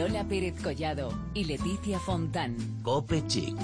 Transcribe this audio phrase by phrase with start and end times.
[0.00, 2.56] Lola Pérez Collado y Leticia Fontán.
[2.82, 3.54] Cope Chic.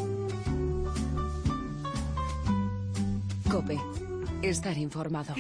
[3.51, 3.79] Cope.
[4.43, 5.35] Estar informado.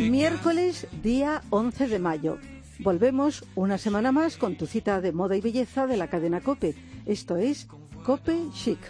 [0.00, 2.38] Miércoles, día 11 de mayo.
[2.80, 6.74] Volvemos una semana más con tu cita de moda y belleza de la cadena Cope.
[7.06, 7.68] Esto es
[8.02, 8.80] Cope Chic.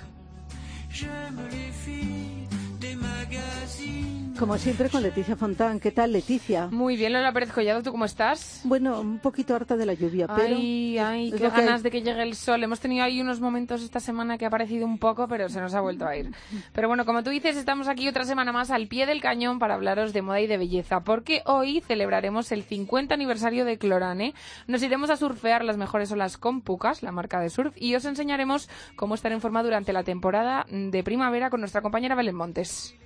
[4.38, 5.78] Como siempre con Leticia Fontán.
[5.78, 6.66] ¿Qué tal, Leticia?
[6.68, 8.62] Muy bien, Lola Pérez Collado, ¿tú cómo estás?
[8.64, 10.56] Bueno, un poquito harta de la lluvia, pero...
[10.56, 12.62] Ay, ay, qué lo que ganas de que llegue el sol.
[12.64, 15.74] Hemos tenido ahí unos momentos esta semana que ha parecido un poco, pero se nos
[15.74, 16.32] ha vuelto a ir.
[16.72, 19.74] Pero bueno, como tú dices, estamos aquí otra semana más al pie del cañón para
[19.74, 24.34] hablaros de moda y de belleza, porque hoy celebraremos el 50 aniversario de Clorane.
[24.66, 28.04] Nos iremos a surfear las mejores olas con Pucas, la marca de surf, y os
[28.04, 32.96] enseñaremos cómo estar en forma durante la temporada de primavera con nuestra compañera Belén Montes.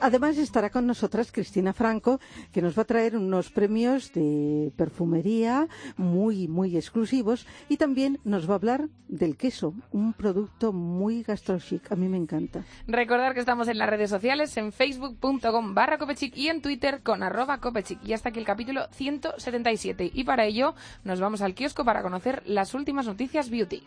[0.00, 2.20] Además estará con nosotras Cristina Franco,
[2.52, 8.48] que nos va a traer unos premios de perfumería muy, muy exclusivos y también nos
[8.48, 11.90] va a hablar del queso, un producto muy gastrochic.
[11.90, 12.64] A mí me encanta.
[12.86, 17.22] Recordar que estamos en las redes sociales, en facebook.com barra copechic y en twitter con
[17.22, 17.98] arroba copechic.
[18.04, 20.12] Y hasta aquí el capítulo 177.
[20.14, 20.74] Y para ello
[21.04, 23.82] nos vamos al kiosco para conocer las últimas noticias beauty.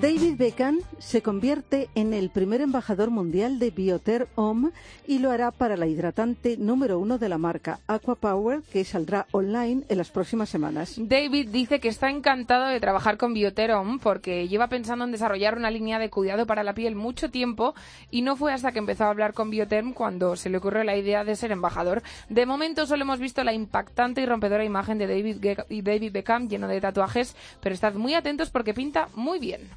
[0.00, 4.70] David Beckham se convierte en el primer embajador mundial de Bioter Homme
[5.08, 9.26] y lo hará para la hidratante número uno de la marca Aqua Power, que saldrá
[9.32, 10.94] online en las próximas semanas.
[10.98, 15.72] David dice que está encantado de trabajar con Bioterom porque lleva pensando en desarrollar una
[15.72, 17.74] línea de cuidado para la piel mucho tiempo
[18.08, 20.96] y no fue hasta que empezó a hablar con Bioterm cuando se le ocurrió la
[20.96, 22.04] idea de ser embajador.
[22.28, 25.44] De momento solo hemos visto la impactante y rompedora imagen de David,
[25.82, 29.68] David Beckham lleno de tatuajes, pero estad muy atentos porque pinta muy bien.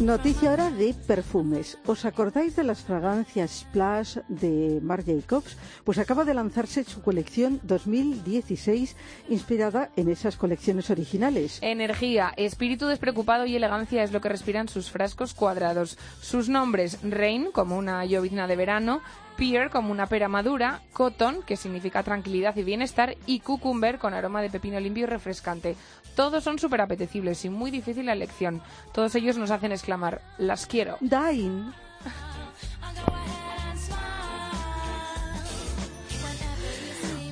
[0.00, 1.76] Noticia ahora de perfumes.
[1.84, 5.56] ¿Os acordáis de las fragancias Splash de Marc Jacobs?
[5.82, 8.94] Pues acaba de lanzarse su colección 2016
[9.28, 11.58] inspirada en esas colecciones originales.
[11.62, 15.98] Energía, espíritu despreocupado y elegancia es lo que respiran sus frascos cuadrados.
[16.20, 19.02] Sus nombres, Rain, como una llovizna de verano,
[19.38, 24.42] Pear, como una pera madura, Cotton, que significa tranquilidad y bienestar, y Cucumber, con aroma
[24.42, 25.76] de pepino limpio y refrescante.
[26.16, 28.60] Todos son súper apetecibles y muy difícil la elección.
[28.92, 30.96] Todos ellos nos hacen exclamar, las quiero.
[31.00, 31.72] Dying.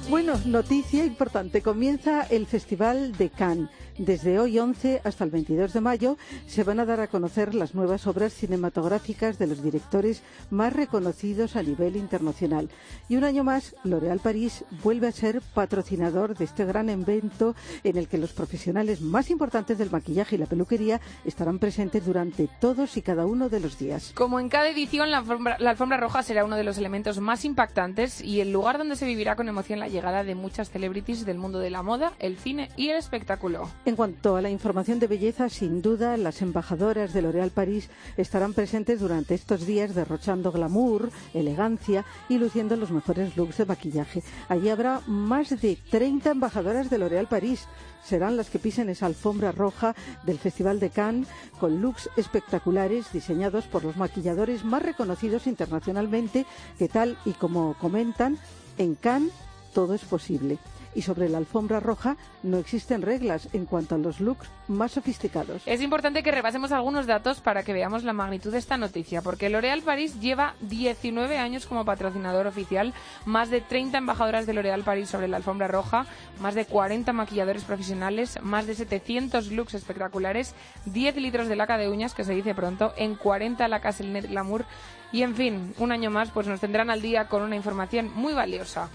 [0.08, 1.62] Bueno, noticia importante.
[1.62, 3.68] Comienza el Festival de Cannes.
[3.98, 7.74] Desde hoy 11 hasta el 22 de mayo se van a dar a conocer las
[7.74, 12.68] nuevas obras cinematográficas de los directores más reconocidos a nivel internacional.
[13.08, 17.96] Y un año más, L'Oréal París vuelve a ser patrocinador de este gran evento en
[17.96, 22.98] el que los profesionales más importantes del maquillaje y la peluquería estarán presentes durante todos
[22.98, 24.12] y cada uno de los días.
[24.14, 28.42] Como en cada edición, la alfombra, roja será uno de los elementos más impactantes y
[28.42, 31.70] el lugar donde se vivirá con emoción la llegada de muchas celebrities del mundo de
[31.70, 33.70] la moda, el cine y el espectáculo.
[33.86, 38.52] En cuanto a la información de belleza, sin duda, las embajadoras de L'Oréal París estarán
[38.52, 44.24] presentes durante estos días derrochando glamour, elegancia y luciendo los mejores looks de maquillaje.
[44.48, 47.68] Allí habrá más de 30 embajadoras de L'Oréal París.
[48.02, 51.28] Serán las que pisen esa alfombra roja del Festival de Cannes
[51.60, 56.44] con looks espectaculares diseñados por los maquilladores más reconocidos internacionalmente
[56.76, 58.36] que tal y como comentan,
[58.78, 59.32] en Cannes
[59.72, 60.58] todo es posible.
[60.96, 65.60] Y sobre la alfombra roja no existen reglas en cuanto a los looks más sofisticados.
[65.66, 69.50] Es importante que repasemos algunos datos para que veamos la magnitud de esta noticia, porque
[69.50, 72.94] L'Oréal París lleva 19 años como patrocinador oficial,
[73.26, 76.06] más de 30 embajadoras de L'Oréal París sobre la alfombra roja,
[76.40, 80.54] más de 40 maquilladores profesionales, más de 700 looks espectaculares,
[80.86, 84.28] 10 litros de laca de uñas, que se dice pronto, en 40 lacas el Net
[84.28, 84.64] Glamour,
[85.12, 88.32] y en fin, un año más pues nos tendrán al día con una información muy
[88.32, 88.88] valiosa.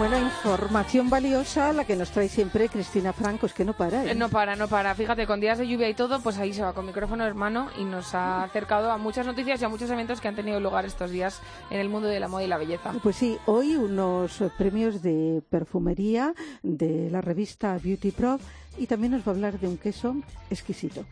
[0.00, 4.10] Buena información valiosa la que nos trae siempre Cristina Franco, es que no para.
[4.10, 4.14] ¿eh?
[4.14, 4.94] No para, no para.
[4.94, 7.84] Fíjate, con días de lluvia y todo, pues ahí se va con micrófono hermano y
[7.84, 11.10] nos ha acercado a muchas noticias y a muchos eventos que han tenido lugar estos
[11.10, 12.94] días en el mundo de la moda y la belleza.
[13.02, 16.32] Pues sí, hoy unos premios de perfumería
[16.62, 18.40] de la revista Beauty Pro
[18.78, 20.16] y también nos va a hablar de un queso
[20.48, 21.04] exquisito.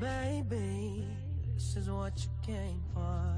[0.00, 1.06] Baby,
[1.54, 3.30] this is what you came for.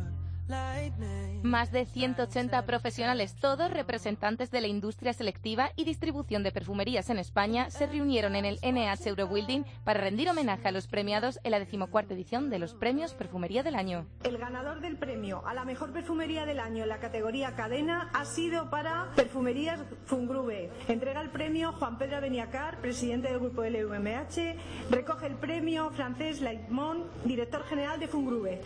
[1.43, 7.19] Más de 180 profesionales, todos representantes de la industria selectiva y distribución de perfumerías en
[7.19, 11.59] España, se reunieron en el NH Eurobuilding para rendir homenaje a los premiados en la
[11.59, 14.07] decimocuarta edición de los Premios Perfumería del Año.
[14.23, 18.25] El ganador del premio a la mejor perfumería del año en la categoría cadena ha
[18.25, 20.71] sido para Perfumerías Fungrube.
[20.87, 24.91] Entrega el premio Juan Pedro Beniacar, presidente del grupo LVMH.
[24.91, 28.61] Recoge el premio francés Laitmont, director general de Fungrube.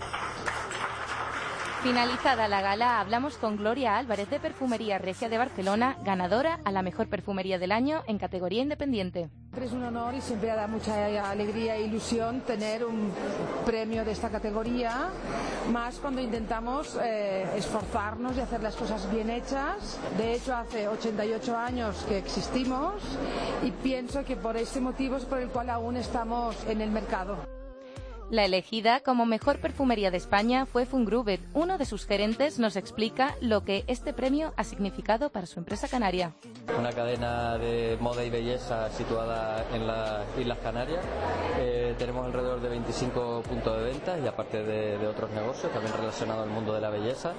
[1.82, 6.82] Finalizada la gala, hablamos con Gloria Álvarez de Perfumería Regia de Barcelona, ganadora a la
[6.82, 9.28] mejor perfumería del año en categoría independiente.
[9.60, 13.12] Es un honor y siempre da mucha alegría e ilusión tener un
[13.64, 15.10] premio de esta categoría,
[15.70, 19.98] más cuando intentamos eh, esforzarnos y hacer las cosas bien hechas.
[20.18, 22.94] De hecho, hace 88 años que existimos
[23.62, 27.36] y pienso que por ese motivo es por el cual aún estamos en el mercado.
[28.28, 31.40] La elegida como mejor perfumería de España fue Fungrubet.
[31.54, 35.86] Uno de sus gerentes nos explica lo que este premio ha significado para su empresa
[35.86, 36.34] canaria.
[36.76, 41.04] Una cadena de moda y belleza situada en las Islas Canarias.
[41.60, 46.48] Eh, tenemos alrededor de 25 puntos de venta y aparte de, otros negocios también relacionados
[46.48, 47.32] al mundo de la belleza.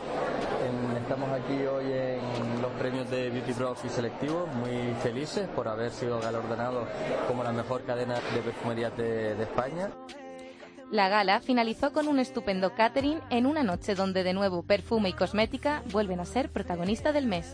[0.98, 5.92] estamos aquí hoy en los premios de Beauty Bros y Selectivo, muy felices por haber
[5.92, 6.88] sido galardonados
[7.28, 9.90] como la mejor cadena de perfumería de España.
[10.92, 15.14] La gala finalizó con un estupendo catering en una noche donde de nuevo perfume y
[15.14, 17.54] cosmética vuelven a ser protagonista del mes.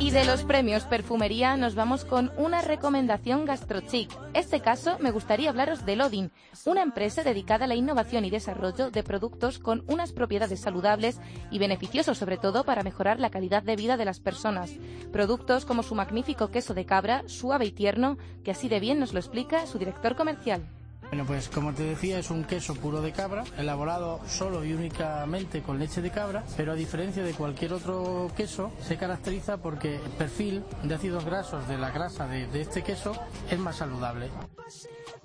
[0.00, 4.10] Y de los premios perfumería nos vamos con una recomendación gastrochic.
[4.34, 6.32] Este caso me gustaría hablaros de Lodin,
[6.64, 11.58] una empresa dedicada a la innovación y desarrollo de productos con unas propiedades saludables y
[11.58, 14.72] beneficiosos sobre todo para mejorar la calidad de vida de las personas.
[15.12, 19.12] Productos como su magnífico queso de cabra, suave y tierno, que así de bien nos
[19.12, 20.66] lo explica su director comercial.
[21.08, 25.62] Bueno, pues como te decía, es un queso puro de cabra, elaborado solo y únicamente
[25.62, 30.10] con leche de cabra, pero a diferencia de cualquier otro queso, se caracteriza porque el
[30.12, 33.12] perfil de ácidos grasos de la grasa de, este queso
[33.50, 34.30] es más saludable.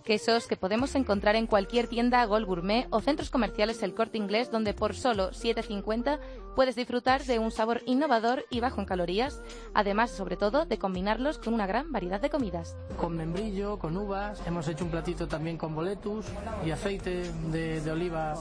[0.03, 4.49] Quesos que podemos encontrar en cualquier tienda Gol Gourmet o centros comerciales El Corte Inglés,
[4.49, 6.19] donde por solo 7,50
[6.55, 9.41] puedes disfrutar de un sabor innovador y bajo en calorías,
[9.73, 12.75] además, sobre todo, de combinarlos con una gran variedad de comidas.
[12.97, 16.25] Con membrillo, con uvas, hemos hecho un platito también con boletus
[16.65, 18.33] y aceite de, de oliva.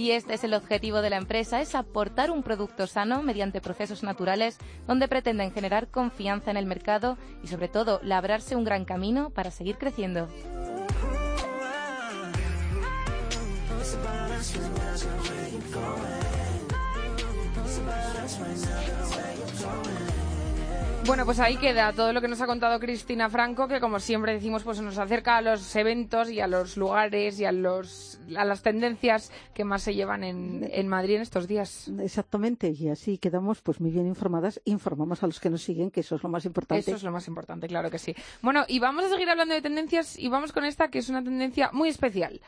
[0.00, 4.02] Y este es el objetivo de la empresa, es aportar un producto sano mediante procesos
[4.02, 4.56] naturales
[4.86, 9.50] donde pretenden generar confianza en el mercado y sobre todo labrarse un gran camino para
[9.50, 10.26] seguir creciendo.
[21.10, 24.32] Bueno, pues ahí queda todo lo que nos ha contado Cristina Franco, que como siempre
[24.32, 28.44] decimos, pues nos acerca a los eventos y a los lugares y a los a
[28.44, 31.90] las tendencias que más se llevan en, en Madrid en estos días.
[31.98, 35.98] Exactamente, y así quedamos pues muy bien informadas, informamos a los que nos siguen, que
[35.98, 36.88] eso es lo más importante.
[36.88, 38.14] Eso es lo más importante, claro que sí.
[38.40, 41.24] Bueno, y vamos a seguir hablando de tendencias y vamos con esta que es una
[41.24, 42.40] tendencia muy especial.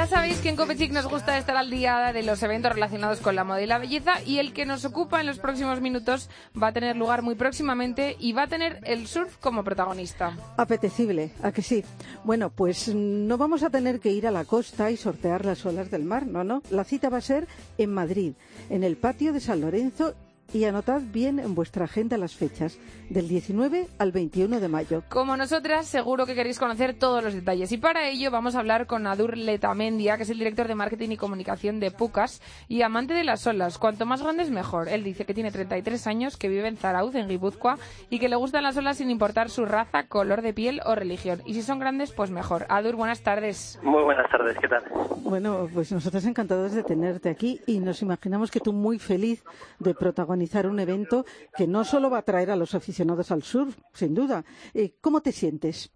[0.00, 3.36] Ya sabéis que en Copechic nos gusta estar al día de los eventos relacionados con
[3.36, 6.30] la moda y la belleza y el que nos ocupa en los próximos minutos
[6.60, 10.38] va a tener lugar muy próximamente y va a tener el surf como protagonista.
[10.56, 11.84] Apetecible, ¿a que sí?
[12.24, 15.90] Bueno, pues no vamos a tener que ir a la costa y sortear las olas
[15.90, 16.62] del mar, no, no.
[16.70, 18.32] La cita va a ser en Madrid,
[18.70, 20.14] en el patio de San Lorenzo
[20.52, 22.78] y anotad bien en vuestra agenda las fechas,
[23.08, 25.02] del 19 al 21 de mayo.
[25.08, 27.72] Como nosotras, seguro que queréis conocer todos los detalles.
[27.72, 31.10] Y para ello vamos a hablar con Adur Letamendia, que es el director de marketing
[31.10, 33.78] y comunicación de Pucas y amante de las olas.
[33.78, 34.88] Cuanto más grandes, mejor.
[34.88, 37.78] Él dice que tiene 33 años, que vive en Zarauz, en Guipúzcoa,
[38.08, 41.42] y que le gustan las olas sin importar su raza, color de piel o religión.
[41.46, 42.66] Y si son grandes, pues mejor.
[42.68, 43.78] Adur, buenas tardes.
[43.82, 44.84] Muy buenas tardes, ¿qué tal?
[45.22, 49.44] Bueno, pues nosotros encantados de tenerte aquí y nos imaginamos que tú muy feliz
[49.78, 51.24] de protagonizar un evento
[51.56, 54.44] que no solo va a traer a los aficionados al surf, sin duda.
[54.74, 55.92] Eh, ¿Cómo te sientes?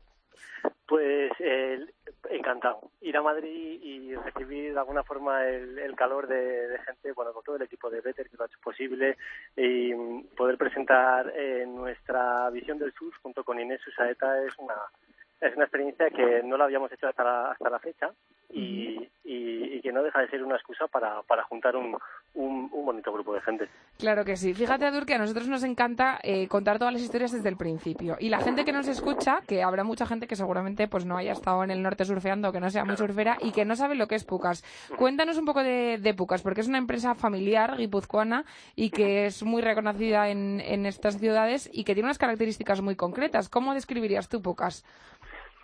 [0.86, 1.32] Pues
[2.30, 2.90] encantado.
[3.00, 7.56] Ir a Madrid y recibir de alguna forma el, calor de, gente, bueno, con todo
[7.56, 9.16] el equipo de Better que lo ha hecho posible
[9.56, 9.94] y
[10.36, 14.74] poder presentar eh, nuestra visión del surf junto con Inés Usaeta es una
[15.40, 18.10] es una experiencia que no la habíamos hecho hasta la, hasta la fecha
[18.50, 21.98] y, y, que no deja de ser una excusa para, para juntar un,
[22.34, 23.68] un, bonito grupo de gente.
[23.98, 24.54] Claro que sí.
[24.54, 28.16] Fíjate, Adur, que a nosotros nos encanta eh, contar todas las historias desde el principio.
[28.20, 31.32] Y la gente que nos escucha, que habrá mucha gente que seguramente pues no haya
[31.32, 34.06] estado en el norte surfeando, que no sea muy surfera y que no sabe lo
[34.06, 34.64] que es Pucas.
[34.98, 38.44] Cuéntanos un poco de, de Pucas, porque es una empresa familiar guipuzcoana
[38.76, 42.96] y que es muy reconocida en, en estas ciudades y que tiene unas características muy
[42.96, 43.48] concretas.
[43.48, 44.84] ¿Cómo describirías tú Pucas?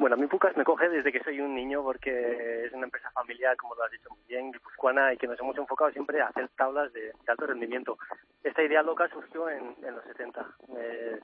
[0.01, 3.11] Bueno, a mí Pucas me coge desde que soy un niño porque es una empresa
[3.11, 6.29] familiar, como lo has dicho muy bien, guipuzcoana, y que nos hemos enfocado siempre a
[6.29, 7.99] hacer tablas de, alto rendimiento.
[8.43, 10.57] Esta idea loca surgió en, los 70.
[10.79, 11.21] Eh,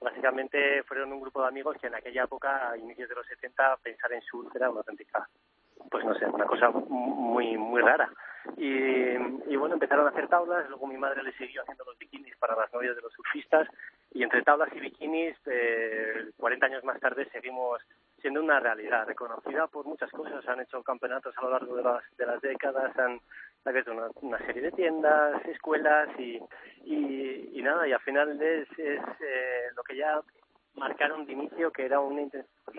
[0.00, 3.76] básicamente fueron un grupo de amigos que en aquella época, a inicios de los 70,
[3.76, 5.28] pensar en surf era una auténtica,
[5.90, 8.10] pues no sé, una cosa muy, muy rara.
[8.56, 12.36] Y, y, bueno, empezaron a hacer tablas, luego mi madre le siguió haciendo los bikinis
[12.38, 13.68] para las novias de los surfistas
[14.12, 17.80] y entre tablas y bikinis, eh, 40 años más tarde seguimos
[18.20, 20.46] siendo una realidad reconocida por muchas cosas.
[20.48, 23.20] Han hecho campeonatos a lo largo de las, de las décadas, han
[23.64, 26.40] abierto una, una serie de tiendas, escuelas y,
[26.84, 30.20] y, nada, y al final es, es eh, lo que ya
[30.74, 32.30] marcaron de inicio que era un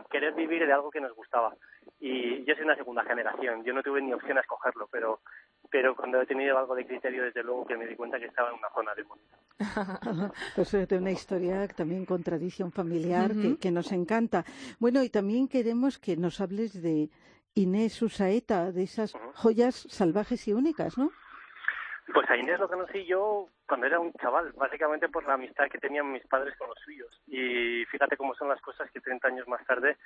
[0.10, 1.56] querer vivir de algo que nos gustaba.
[2.00, 5.20] Y yo soy una segunda generación, yo no tuve ni opción a escogerlo, pero
[5.70, 8.50] pero cuando he tenido algo de criterio, desde luego que me di cuenta que estaba
[8.50, 9.38] en una zona de bonita.
[10.56, 14.44] pues es una historia también con tradición familiar que, que, nos encanta.
[14.80, 17.10] Bueno, y también queremos que nos hables de
[17.54, 21.12] Inés Usaeta, de esas joyas salvajes y únicas, ¿no?
[22.14, 25.78] Pues a Inés lo conocí yo cuando era un chaval, básicamente por la amistad que
[25.78, 27.22] tenían mis padres con los suyos.
[27.28, 29.98] Y fíjate cómo son las cosas que 30 años más tarde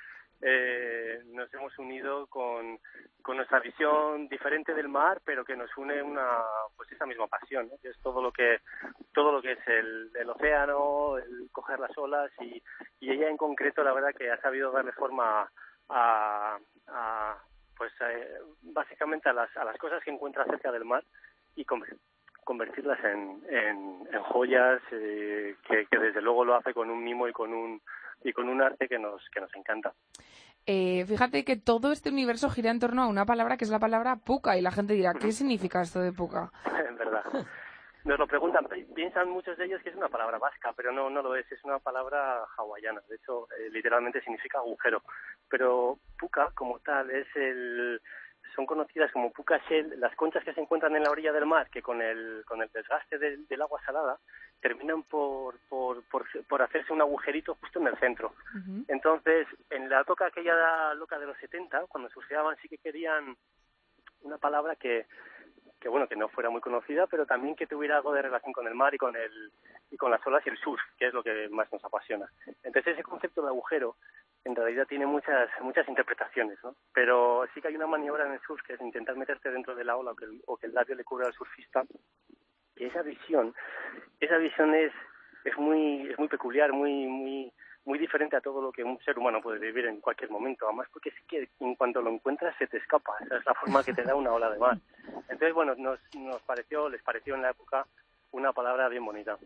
[0.42, 2.80] eh, nos hemos unido con,
[3.22, 6.44] con nuestra visión diferente del mar, pero que nos une una
[6.76, 8.60] pues esa misma pasión, que es todo lo que
[9.14, 12.62] todo lo que es el, océano, el coger las olas y,
[13.02, 15.50] ella en concreto la verdad que ha sabido darle forma
[15.90, 16.58] a,
[16.88, 17.38] a
[17.78, 21.04] pues eh, básicamente a las, a las cosas que encuentra cerca del mar
[21.56, 27.28] y convertirlas en, en, joyas eh, que, que, desde luego lo hace con un mimo
[27.28, 27.82] y con un
[28.24, 29.94] y con un arte que nos que nos encanta.
[30.66, 33.80] Eh, fíjate que todo este universo gira en torno a una palabra que es la
[33.80, 36.52] palabra puca y la gente dirá ¿qué significa esto de puca?
[36.90, 37.24] en verdad.
[38.06, 41.24] Nos lo preguntan, piensan muchos de ellos que es una palabra vasca, pero no, no
[41.24, 43.02] lo es, es una palabra hawaiana.
[43.10, 45.02] De hecho, eh, literalmente significa agujero.
[45.50, 48.00] Pero puka, como tal, es el,
[48.56, 49.32] son conocidas como
[49.70, 52.62] shell, las conchas que se encuentran en la orilla del mar, que con el, con
[52.62, 54.18] el desgaste del, agua salada
[54.62, 58.34] terminan por, por, por, hacerse un agujerito justo en el centro.
[58.88, 63.36] Entonces, en la toca aquella loca de los 70, cuando surfeaban, sí que querían
[64.22, 65.06] una palabra que,
[65.80, 68.66] que bueno que no fuera muy conocida pero también que tuviera algo de relación con
[68.66, 69.52] el mar y con el
[69.92, 72.28] y con las olas y el surf que es lo que más nos apasiona
[72.64, 73.96] entonces ese concepto de agujero
[74.46, 76.76] en realidad tiene muchas muchas interpretaciones, ¿no?
[76.94, 79.84] Pero sí que hay una maniobra en el surf que es intentar meterte dentro de
[79.84, 81.84] la ola o que el, o que el labio le cubra al surfista.
[82.76, 83.54] Y esa visión,
[84.20, 84.94] esa visión es
[85.44, 87.52] es muy es muy peculiar, muy muy
[87.86, 90.88] muy diferente a todo lo que un ser humano puede vivir en cualquier momento, además
[90.92, 93.94] porque sí que en cuanto lo encuentras se te escapa, esa es la forma que
[93.94, 94.78] te da una ola de mar.
[95.30, 97.86] Entonces, bueno, nos, nos pareció, les pareció en la época
[98.32, 99.38] una palabra bien bonita.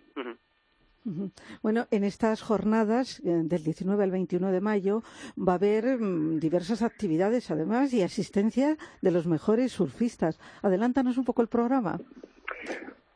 [1.62, 5.02] Bueno, en estas jornadas eh, del 19 al 21 de mayo
[5.38, 10.40] va a haber mm, diversas actividades además y asistencia de los mejores surfistas.
[10.62, 11.98] Adelántanos un poco el programa.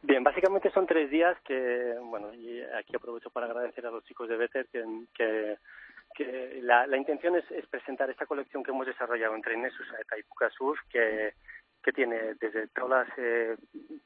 [0.01, 4.27] Bien, básicamente son tres días que, bueno, y aquí aprovecho para agradecer a los chicos
[4.27, 5.57] de Better que,
[6.13, 10.49] que, la, intención es, presentar esta colección que hemos desarrollado entre Inés Usaeta y Puka
[10.49, 11.33] Surf, que
[11.83, 13.55] que tiene desde tablas eh,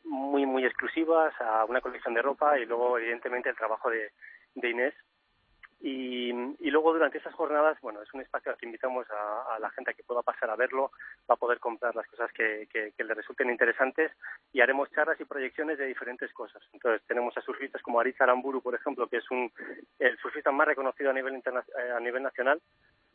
[0.03, 4.11] muy muy exclusivas a una colección de ropa y luego evidentemente el trabajo de,
[4.55, 4.93] de Inés
[5.79, 6.29] y,
[6.59, 9.91] y, luego durante esas jornadas, bueno, es un espacio al que invitamos a, la gente
[9.91, 10.91] a que pueda pasar a verlo,
[11.29, 14.11] va a poder comprar las cosas que, que, le resulten interesantes
[14.51, 16.63] y haremos charlas y proyecciones de diferentes cosas.
[16.73, 19.51] Entonces tenemos a surfistas como Aritz Aramburu, por ejemplo, que es un,
[19.99, 22.59] el surfista más reconocido a nivel, eh, a nivel nacional,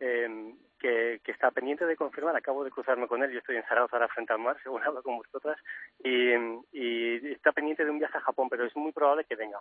[0.04, 2.35] eh, que, que, está pendiente de confirmar.
[2.35, 5.02] Acabo de cruzarme con él, yo estoy en Zaragoza ahora frente al mar, según hablo
[5.02, 5.56] con vosotras,
[6.02, 6.32] y,
[6.73, 9.61] y, está pendiente de un viaje a Japón, pero es muy probable que venga.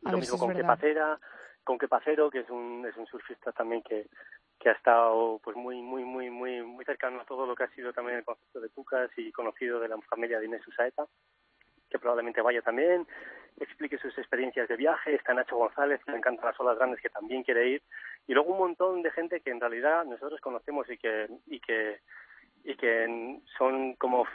[0.00, 1.18] Lo mismo con Kepacera,
[1.62, 4.06] con Kepacero, que es un, es un surfista también que,
[4.58, 7.74] que ha estado pues muy muy muy muy muy cercano a todo lo que ha
[7.74, 11.06] sido también el concepto de Pucas y conocido de la familia de Inés Usaeta
[11.94, 13.06] que probablemente vaya también,
[13.60, 17.08] explique sus experiencias de viaje, está Nacho González, que le encantan las olas grandes, que
[17.08, 17.82] también quiere ir,
[18.26, 22.00] y luego un montón de gente que en realidad nosotros conocemos y que, y que,
[22.64, 24.26] y que son como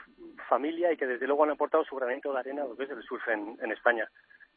[0.48, 2.90] familia y que desde luego han aportado su granito de arena a lo que es
[2.90, 4.10] el surf en, en España.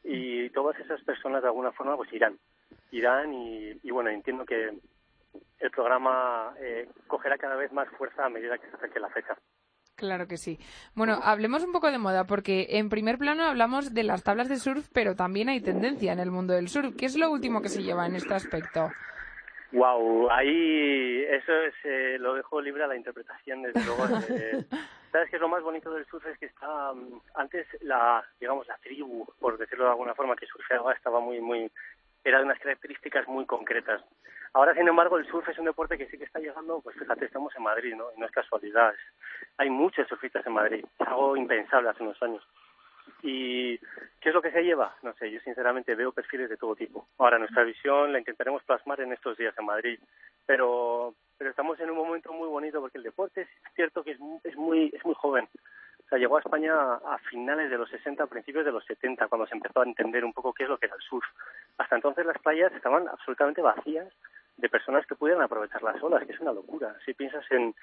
[0.03, 2.37] Y todas esas personas de alguna forma pues irán,
[2.91, 4.71] irán y, bueno, entiendo que
[5.59, 9.35] el programa eh, cogerá cada vez más fuerza a medida que se acerque la fecha.
[9.95, 10.59] Claro que sí.
[10.95, 14.57] Bueno, hablemos un poco de moda, porque en primer plano hablamos de las tablas de
[14.57, 16.95] surf, pero también hay tendencia en el mundo del surf.
[16.97, 18.89] ¿Qué es lo último que se lleva en este aspecto?
[19.73, 24.05] Wow, ahí eso es, eh, lo dejo libre a la interpretación, desde luego.
[24.29, 24.63] Eh,
[25.11, 28.77] Sabes que lo más bonito del surf es que está mm, antes la, digamos, la
[28.77, 31.71] tribu, por decirlo de alguna forma, que surfeaba estaba muy, muy,
[32.23, 34.03] era de unas características muy concretas.
[34.53, 37.25] Ahora, sin embargo, el surf es un deporte que sí que está llegando, pues fíjate,
[37.25, 38.05] estamos en Madrid, ¿no?
[38.15, 38.93] Y no es casualidad.
[39.57, 42.47] Hay muchos surfistas en Madrid, es algo impensable hace unos años.
[43.21, 43.77] ¿Y
[44.19, 44.95] qué es lo que se lleva?
[45.01, 47.07] No sé, yo sinceramente veo perfiles de todo tipo.
[47.17, 49.99] Ahora, nuestra visión la intentaremos plasmar en estos días en Madrid,
[50.45, 54.19] pero, pero estamos en un momento muy bonito porque el deporte es cierto que es,
[54.43, 55.47] es, muy, es muy joven.
[56.05, 59.27] O sea, llegó a España a finales de los 60, a principios de los 70,
[59.27, 61.25] cuando se empezó a entender un poco qué es lo que era el surf.
[61.77, 64.13] Hasta entonces las playas estaban absolutamente vacías
[64.57, 66.95] de personas que pudieran aprovechar las olas, que es una locura.
[67.05, 67.73] Si piensas en,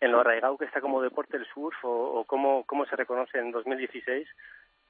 [0.00, 3.38] en lo arraigado que está como deporte el surf o, o cómo, cómo se reconoce
[3.38, 4.28] en 2016,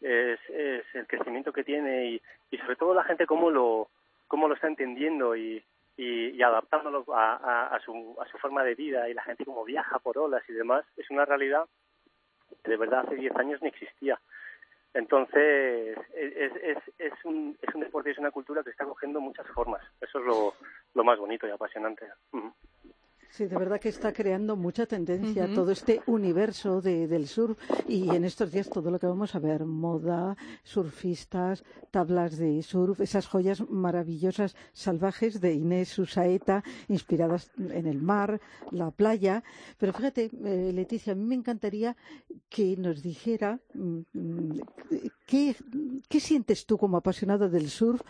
[0.01, 3.89] es, es el crecimiento que tiene y, sobre todo la gente cómo lo,
[4.29, 5.63] cómo lo está entendiendo y,
[5.97, 10.19] y, adaptándolo a, su, a su forma de vida y la gente cómo viaja por
[10.19, 11.67] olas y demás, es una realidad
[12.65, 14.21] que de verdad hace 10 años ni existía.
[14.93, 19.21] Entonces, es, es, es, un, es un deporte y es una cultura que está cogiendo
[19.21, 19.83] muchas formas.
[20.01, 20.55] Eso es lo,
[20.95, 22.07] lo más bonito y apasionante.
[23.31, 25.55] Sí, de verdad que está creando mucha tendencia uh -huh.
[25.55, 27.57] todo este universo de, del surf
[27.89, 33.01] y en estos días todo lo que vamos a ver, moda, surfistas, tablas de surf,
[33.01, 38.41] esas joyas maravillosas salvajes de Inés Susaeta, inspiradas en el mar,
[38.73, 39.45] la playa.
[39.79, 41.97] Pero fíjate, eh, Leticia, a mí me encantaría
[42.49, 44.01] que nos dijera mmm,
[45.27, 45.55] ¿qué,
[46.09, 48.01] ¿qué, sientes tú como apasionado del surf,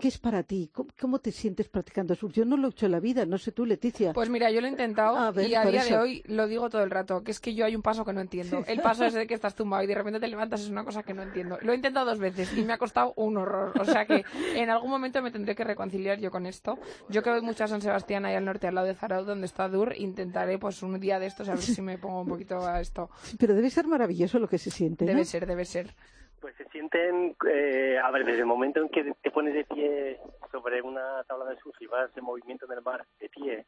[0.00, 2.34] qué es para ti, ¿Cómo, cómo, te sientes practicando surf.
[2.34, 4.12] Yo no lo he hecho en la vida, no sé tú, Leticia.
[4.12, 5.94] Pues mira, yo lo he intentado a ver, y a día eso.
[5.94, 8.12] de hoy lo digo todo el rato, que es que yo hay un paso que
[8.12, 8.62] no entiendo.
[8.66, 11.02] El paso es de que estás tumbado y de repente te levantas es una cosa
[11.02, 11.58] que no entiendo.
[11.62, 13.72] Lo he intentado dos veces y me ha costado un horror.
[13.80, 16.78] O sea que en algún momento me tendré que reconciliar yo con esto.
[17.08, 19.46] Yo que voy mucho a San Sebastián, ahí al norte, al lado de Zarao, donde
[19.46, 22.66] está Dur, intentaré pues un día de estos a ver si me pongo un poquito
[22.66, 23.10] a esto.
[23.38, 25.04] Pero debe ser maravilloso lo que se siente.
[25.04, 25.10] ¿no?
[25.10, 25.94] Debe ser, debe ser.
[26.40, 30.18] Pues se sienten, eh, a ver, desde el momento en que te pones de pie
[30.52, 33.64] sobre una tabla de surf y vas en movimiento en el mar de pie,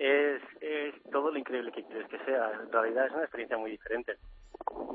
[0.00, 2.52] es, es todo lo increíble que quieres que sea.
[2.52, 4.16] En realidad es una experiencia muy diferente.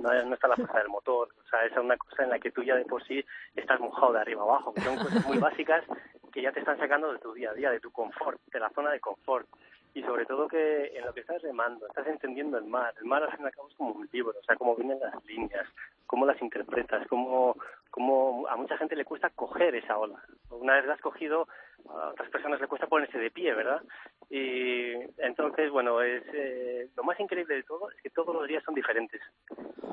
[0.02, 2.64] No, está la fuerza del motor, o sea, es una cosa en la que tú
[2.64, 3.24] ya de por sí
[3.56, 5.84] estás mojado de arriba abajo, que son cosas muy básicas
[6.32, 8.70] que ya te están sacando de tu día a día, de tu confort, de la
[8.72, 9.48] zona de confort
[9.96, 12.94] y sobre todo que en lo que estás remando, estás entendiendo el mar.
[13.00, 15.00] El mar al fin y al cabo es como un libro, o sea, cómo vienen
[15.00, 15.66] las líneas,
[16.06, 17.56] cómo las interpretas, cómo,
[17.90, 20.22] cómo a mucha gente le cuesta coger esa ola.
[20.50, 21.48] Una vez la has cogido,
[21.90, 23.82] a otras personas le cuesta ponerse de pie, ¿verdad?
[24.30, 28.64] Y entonces, bueno, es eh, lo más increíble de todo es que todos los días
[28.64, 29.22] son diferentes.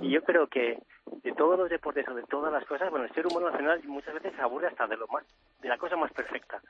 [0.01, 0.79] Y yo creo que
[1.23, 3.83] de todos los deportes o de todas las cosas, bueno, el ser humano al final
[3.85, 5.25] muchas veces se aburre hasta de lo más,
[5.61, 6.61] de la cosa más perfecta.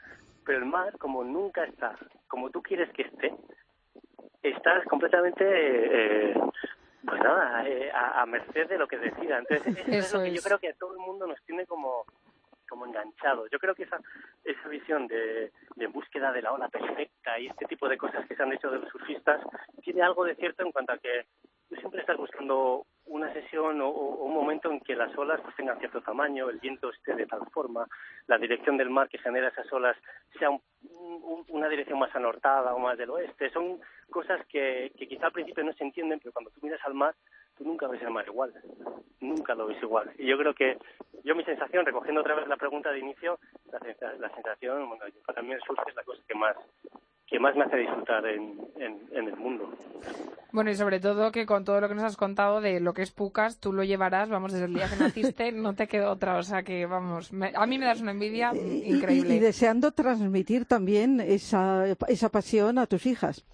[0.45, 1.97] Pero el mar, como nunca está,
[2.29, 3.33] como tú quieres que esté,
[4.43, 6.35] estás completamente, eh,
[7.07, 9.39] pues nada, eh, a, a, merced de lo que decida.
[9.39, 10.35] Entonces, eso, eso es lo que es.
[10.35, 12.05] yo creo que a todo el mundo nos tiene como
[12.73, 13.51] como enganchados.
[13.51, 14.01] Yo creo que esa
[14.45, 15.53] esa visión de,
[15.93, 18.79] búsqueda de la ola perfecta y este tipo de cosas que se han hecho de
[18.79, 19.43] los surfistas
[19.83, 21.27] tiene algo de cierto en cuanto a que
[21.69, 25.79] tú siempre estás buscando una sesión o, un momento en que las olas pues tengan
[25.81, 27.87] cierto tamaño, el viento esté de tal forma,
[28.27, 29.99] la dirección del mar que genera esas olas
[30.39, 30.63] sea un,
[31.49, 33.51] una dirección más anortada o más del oeste.
[33.51, 33.81] Son
[34.11, 37.15] cosas que, que quizá al principio no se entienden, pero cuando tú miras al mar,
[37.57, 38.53] tú nunca ves el mar igual.
[39.21, 40.11] Nunca lo ves igual.
[40.19, 40.79] Y yo creo que,
[41.25, 43.39] yo mi sensación, recogiendo otra vez la pregunta de inicio,
[43.71, 43.79] la,
[44.19, 46.57] la sensación, bueno, para mí el surf es la cosa que más
[47.33, 49.73] que más me hace disfrutar en, en, en, el mundo.
[50.53, 53.01] Bueno, y sobre todo que con todo lo que nos has contado de lo que
[53.01, 56.37] es Pucas, tú lo llevarás, vamos, desde el día que naciste, no te quedó otra,
[56.37, 59.33] o sea que, vamos, me, a mí me das una envidia increíble.
[59.33, 63.47] Y, y, deseando transmitir también esa, esa pasión a tus hijas.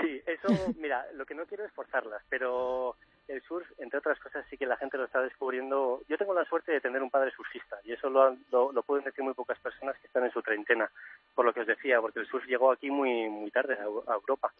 [0.00, 2.94] Sí, eso, mira, lo que no quiero es forzarlas, pero
[3.32, 6.02] el surf, entre otras cosas, sí que la gente lo está descubriendo.
[6.08, 9.04] Yo tengo la suerte de tener un padre surfista y eso lo, lo, lo, pueden
[9.04, 10.90] decir muy pocas personas que están en su treintena,
[11.34, 14.52] por lo que os decía, porque el surf llegó aquí muy muy tarde a, Europa.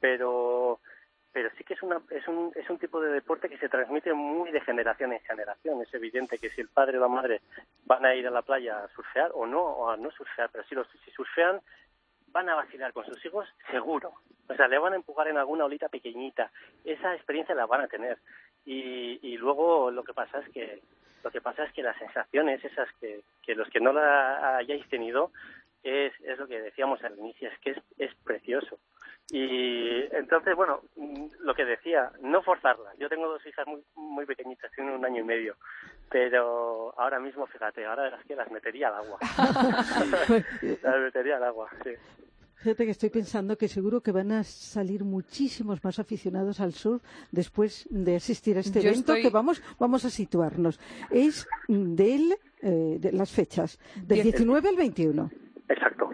[0.00, 0.80] Pero
[1.32, 4.12] pero sí que es, una, es, un, es un tipo de deporte que se transmite
[4.12, 5.80] muy de generación en generación.
[5.80, 7.40] Es evidente que si el padre o la madre
[7.84, 10.64] van a ir a la playa a surfear o no, o a no surfear, pero
[10.64, 11.60] si, los, si surfean,
[12.32, 14.12] van a vacilar con sus hijos seguro.
[14.48, 16.50] O sea, le van a empujar en alguna olita pequeñita.
[16.84, 18.18] Esa experiencia la van a tener.
[18.64, 20.82] Y, luego lo que pasa es que
[21.24, 24.88] lo que pasa es que las sensaciones esas que, que los que no la hayáis
[24.88, 25.32] tenido
[25.82, 28.78] es, es lo que decíamos al inicio, es que es, es precioso.
[29.32, 32.96] Y entonces, bueno, mm, lo que decía, no forzarlas.
[32.98, 35.56] Yo tengo dos hijas muy, muy pequeñitas, tienen un año y medio,
[36.10, 39.18] pero ahora mismo, fíjate, ahora es que las metería al agua.
[40.82, 41.90] las metería al agua, sí.
[42.56, 47.02] Fíjate que estoy pensando que seguro que van a salir muchísimos más aficionados al surf
[47.30, 50.78] después de asistir a este Yo evento estoy- que vamos, vamos a situarnos.
[51.10, 55.30] Es del, eh, de las fechas, del Diez- 19 al 21.
[55.70, 56.10] Exacto.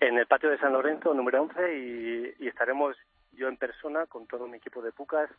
[0.00, 2.94] En el patio de San Lorenzo, número 11, y, y estaremos
[3.32, 5.30] yo en persona con todo mi equipo de Pucas,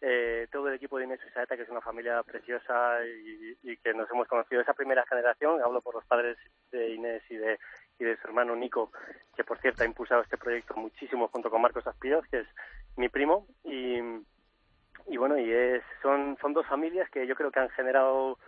[0.00, 3.92] eh, todo el equipo de Inés y Saeta, que es una familia preciosa y, que
[3.92, 5.60] nos hemos conocido esa primera generación.
[5.60, 6.38] Hablo por los padres
[6.70, 7.58] de Inés y de,
[7.98, 8.92] y de su hermano Nico,
[9.34, 12.46] que por cierto ha impulsado este proyecto muchísimo junto con Marcos Aspíos, que es
[12.96, 13.48] mi primo.
[13.64, 13.98] Y,
[15.08, 18.38] y bueno, y es, son, son dos familias que yo creo que han generado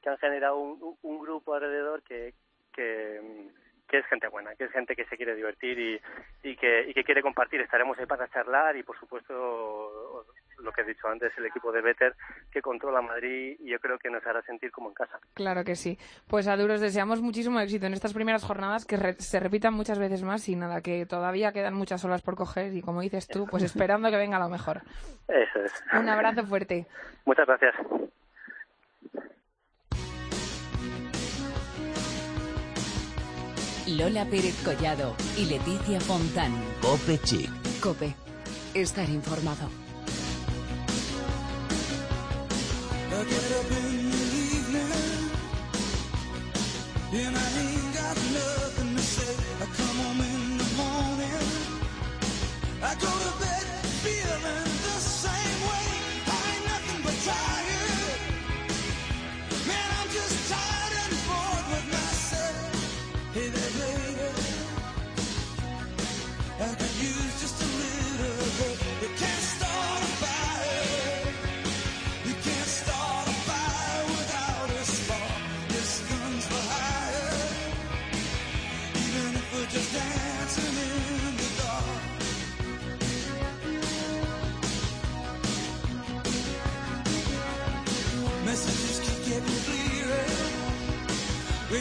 [0.00, 2.34] que han generado un, un grupo alrededor que,
[2.74, 3.50] que,
[3.88, 6.00] que es gente buena, que es gente que se quiere divertir y,
[6.42, 7.60] y, que, y que quiere compartir.
[7.60, 10.26] Estaremos ahí para charlar y, por supuesto,
[10.58, 12.14] lo que he dicho antes, el equipo de Better
[12.50, 15.18] que controla Madrid y yo creo que nos hará sentir como en casa.
[15.34, 15.98] Claro que sí.
[16.28, 19.98] Pues a Duros deseamos muchísimo éxito en estas primeras jornadas, que re- se repitan muchas
[19.98, 23.46] veces más y nada, que todavía quedan muchas olas por coger y como dices tú,
[23.46, 24.82] pues esperando que venga lo mejor.
[25.28, 25.84] Eso es.
[25.92, 26.86] Un abrazo fuerte.
[27.26, 27.74] Muchas gracias.
[33.86, 36.52] Lola Pérez Collado y Leticia Fontán.
[36.80, 37.50] Cope Chic.
[37.80, 38.14] Cope.
[38.74, 39.68] Estar informado.
[47.16, 47.73] I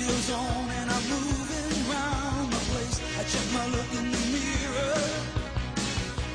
[0.04, 3.00] Radio's on and I'm moving around the place.
[3.20, 5.00] I check my look in the mirror.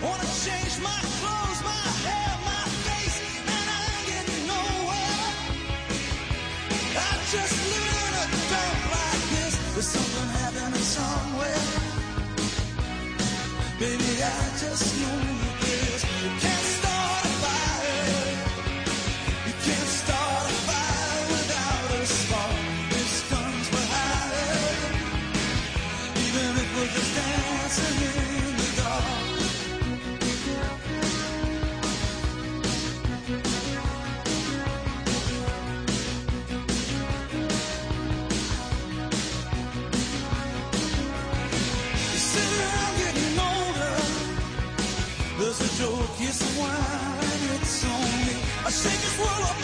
[0.02, 5.20] Wanna change my clothes, my hair, my face, and I ain't getting nowhere.
[6.96, 9.54] I just live in a dump like this.
[9.74, 11.66] There's something happening somewhere.
[13.78, 15.47] Baby, I just know
[48.78, 49.57] shake this world off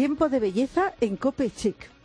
[0.00, 1.99] Tiempo de belleza en Cope Chic.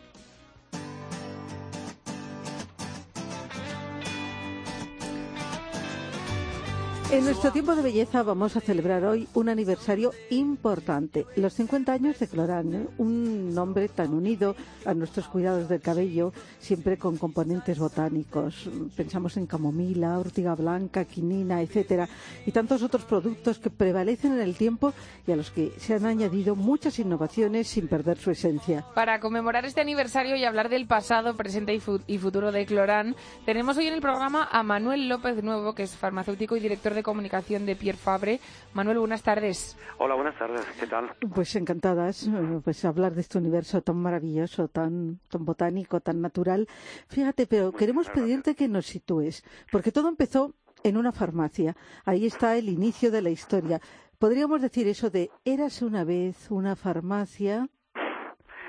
[7.15, 12.19] En nuestro tiempo de belleza vamos a celebrar hoy un aniversario importante, los 50 años
[12.19, 14.53] de Clorane, un nombre tan unido
[14.85, 18.69] a nuestros cuidados del cabello, siempre con componentes botánicos.
[18.97, 22.09] Pensamos en camomila, ortiga blanca, quinina, etcétera,
[22.45, 24.93] y tantos otros productos que prevalecen en el tiempo
[25.25, 28.85] y a los que se han añadido muchas innovaciones sin perder su esencia.
[28.93, 33.15] Para conmemorar este aniversario y hablar del pasado, presente y, fu- y futuro de Cloran,
[33.45, 37.04] tenemos hoy en el programa a Manuel López Nuevo, que es farmacéutico y director de
[37.05, 38.39] comunicación de Pierre Fabre.
[38.73, 39.77] Manuel, buenas tardes.
[39.99, 40.65] Hola, buenas tardes.
[40.79, 41.15] ¿Qué tal?
[41.33, 46.67] Pues encantadas, eh, pues hablar de este universo tan maravilloso, tan, tan botánico, tan natural.
[47.07, 51.77] Fíjate, pero queremos pedirte que nos sitúes, porque todo empezó en una farmacia.
[52.05, 53.79] Ahí está el inicio de la historia.
[54.17, 57.69] Podríamos decir eso de érase una vez una farmacia.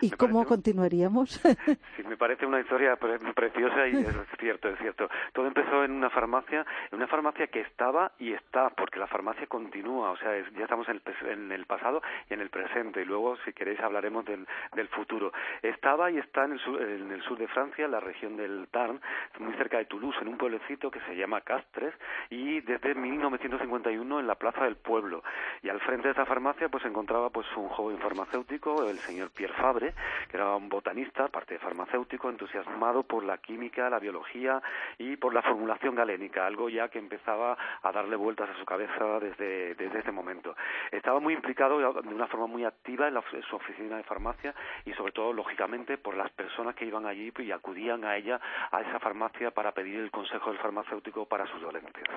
[0.00, 1.40] ¿Y cómo continuaríamos?
[1.96, 5.09] Sí, me parece una historia pre- preciosa y es cierto, es cierto.
[5.32, 9.46] Todo empezó en una farmacia, en una farmacia que estaba y está, porque la farmacia
[9.46, 13.00] continúa, o sea, es- ya estamos en el, en el pasado y en el presente,
[13.02, 15.32] y luego, si queréis, hablaremos del, del futuro.
[15.62, 18.68] Estaba y está en el, sur, en el sur de Francia, en la región del
[18.70, 19.00] Tarn,
[19.38, 21.94] muy cerca de Toulouse, en un pueblecito que se llama Castres,
[22.30, 25.22] y desde 1951 en la Plaza del Pueblo.
[25.62, 29.30] Y al frente de esta farmacia, pues se encontraba pues un joven farmacéutico, el señor
[29.30, 29.86] Pierre Fabre,
[30.31, 34.62] que era un botanista, aparte de farmacéutico, entusiasmado por la química, la biología
[34.99, 39.18] y por la formulación galénica, algo ya que empezaba a darle vueltas a su cabeza
[39.20, 40.57] desde, desde ese momento.
[40.90, 44.55] Estaba muy implicado de una forma muy activa en, la- en su oficina de farmacia
[44.85, 48.81] y sobre todo, lógicamente, por las personas que iban allí y acudían a ella, a
[48.81, 52.09] esa farmacia, para pedir el consejo del farmacéutico para sus dolencias.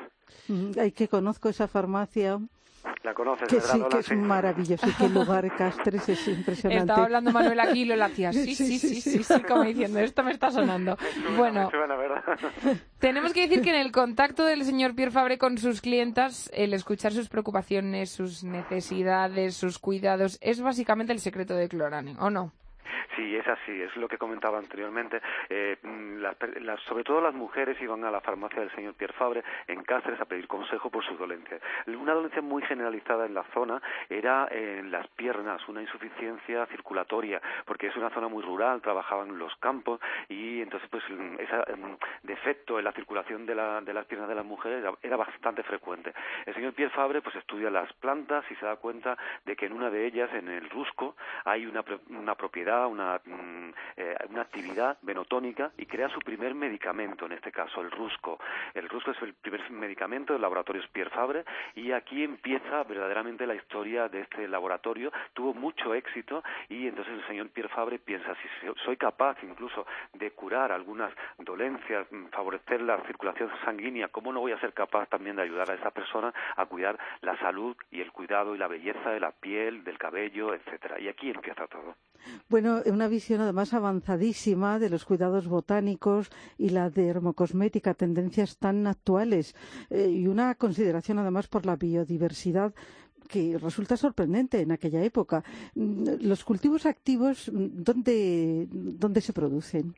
[0.47, 2.37] Mm, Ay, que conozco esa farmacia,
[3.03, 3.89] ¿La conoces, que verdad, sí, Lola?
[3.89, 4.15] que es Sí.
[4.15, 6.83] maravilloso y qué lugar Castres es impresionante.
[6.83, 8.31] Estaba hablando Manuel aquí y lo hacía.
[8.33, 10.97] Sí, sí, sí, sí, sí, como diciendo, esto me está sonando.
[11.37, 11.69] Bueno.
[12.99, 16.73] Tenemos que decir que en el contacto del señor Pierre Fabre con sus clientas, el
[16.73, 22.51] escuchar sus preocupaciones, sus necesidades, sus cuidados, es básicamente el secreto de Clorane, ¿o no?
[23.15, 25.21] Sí, es así, es lo que comentaba anteriormente.
[25.49, 29.13] Eh, mm, las las- sobre todo las mujeres iban a la farmacia del señor Pierre
[29.13, 31.61] Fabre en Cáceres a pedir consejo por sus dolencias.
[31.87, 37.87] Una dolencia muy generalizada en la zona era en las piernas, una insuficiencia circulatoria, porque
[37.87, 41.55] es una zona muy rural, trabajaban los campos y entonces pues mm, ese
[42.23, 46.13] defecto en la circulación de, la- de las piernas de las mujeres era, bastante frecuente.
[46.45, 49.73] El señor Pierre Fabre pues estudia las plantas y se da cuenta de que en
[49.73, 54.97] una de ellas, en el rusco, hay una, una propiedad, una, mm, eh, una actividad
[55.01, 58.39] venotónica y crea su primer medicamento, en este caso el rusco.
[58.73, 61.43] El rusco es el primer medicamento del laboratorio Pierre Fabre
[61.75, 65.11] y aquí empieza verdaderamente la historia de este laboratorio.
[65.33, 69.85] Tuvo mucho éxito y entonces el señor Pierre Fabre piensa, si so- soy capaz incluso
[70.13, 75.07] de curar algunas dolencias, mm, favorecer la circulación sanguínea, ¿cómo no voy a ser capaz
[75.07, 78.67] también de ayudar a esa persona a cuidar la salud y el cuidado y la
[78.67, 80.99] belleza de la piel, del cabello, etcétera?
[80.99, 81.95] Y aquí empieza todo.
[82.49, 89.55] Bueno, una visión además avanzadísima de los cuidados botánicos y la dermocosmética, tendencias tan actuales
[89.89, 92.73] eh, y una consideración además por la biodiversidad
[93.27, 95.43] que resulta sorprendente en aquella época.
[95.75, 99.93] Mm, Los cultivos activos, mm, ¿dónde, dónde se producen?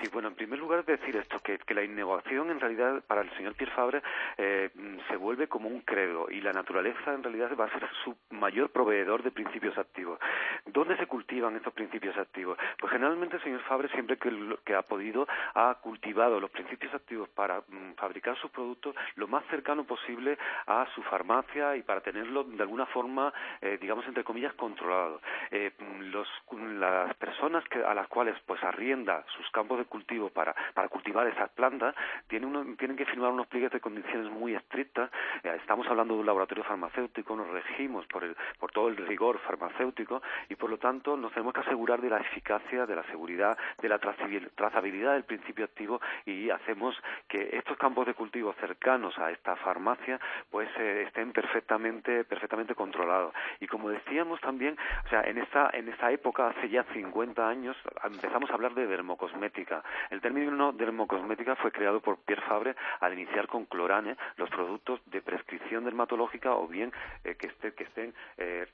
[0.00, 3.54] Sí, bueno, en primer lugar decir esto, que, la innovación en realidad para el señor
[3.54, 4.02] Pierre Fabre
[4.38, 7.86] eh, mm, se vuelve como un credo y la naturaleza en realidad va a ser
[8.02, 10.18] su mayor proveedor de principios activos.
[10.64, 12.58] ¿Dónde se cultivan estos principios activos?
[12.78, 14.30] Pues generalmente el señor Fabre siempre que,
[14.64, 19.44] que ha podido ha cultivado los principios activos para mm, fabricar sus productos lo más
[19.46, 24.54] cercano posible a su farmacia y para tenerlo de alguna forma, eh, digamos entre comillas,
[24.54, 25.20] controlado.
[25.50, 26.28] Eh, mm, los,
[26.78, 31.26] las personas que, a las cuales pues arrienda sus campos de cultivo para, para cultivar
[31.26, 31.94] esas plantas
[32.28, 35.10] tienen, uno- tienen que firmar unos pliegues de condiciones muy estrictas.
[35.42, 39.38] Eh, estamos hablando de un laboratorio farmacéutico, nos regimos por, el, por todo el rigor
[39.40, 43.56] farmacéutico y por lo tanto nos tenemos que asegurar de la eficacia, de la seguridad,
[43.80, 46.94] de la trazabil- trazabilidad del principio activo y hacemos
[47.28, 53.32] que estos campos de cultivo cercanos a esta farmacia pues eh, estén perfectamente perfectamente controlados.
[53.60, 57.76] Y como decíamos también, o sea, en esta en esta época hace ya 50 años
[58.04, 59.82] empezamos a hablar de dermocosmética dermocosmética.
[60.10, 65.20] El término dermocosmética fue creado por Pierre Fabre al iniciar con Clorane los productos de
[65.22, 66.92] prescripción dermatológica o bien
[67.24, 68.66] eh, que, esté, que estén eh,